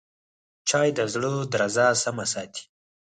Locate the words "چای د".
0.69-0.99